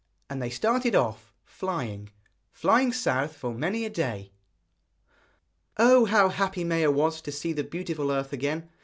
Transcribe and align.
And 0.31 0.41
they 0.41 0.49
started 0.49 0.95
off, 0.95 1.31
flying, 1.45 2.09
flying 2.51 2.91
south 2.91 3.35
for 3.37 3.53
many 3.53 3.85
a 3.85 3.89
day. 3.91 4.31
Oh! 5.77 6.05
how 6.05 6.29
happy 6.29 6.63
Maia 6.63 6.89
was 6.89 7.21
to 7.21 7.31
see 7.31 7.53
the 7.53 7.63
beautiful 7.63 8.09
earth 8.09 8.33
again! 8.33 8.67